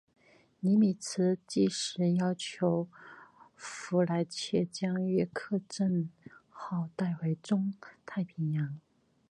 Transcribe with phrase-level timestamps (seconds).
[0.61, 2.89] 尼米兹即时要求
[3.55, 6.09] 弗莱彻将约克镇
[6.49, 8.79] 号带回中太平洋。